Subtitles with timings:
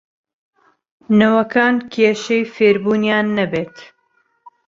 [1.19, 3.75] نەوەکان کێشەی فێربوونیان نەبێت